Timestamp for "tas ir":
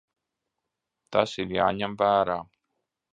1.15-1.53